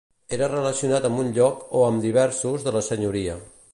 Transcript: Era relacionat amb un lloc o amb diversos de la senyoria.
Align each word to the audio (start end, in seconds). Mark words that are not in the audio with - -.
Era 0.37 0.47
relacionat 0.53 1.05
amb 1.09 1.21
un 1.23 1.29
lloc 1.37 1.61
o 1.81 1.83
amb 1.91 2.03
diversos 2.07 2.67
de 2.69 2.75
la 2.79 2.83
senyoria. 2.89 3.37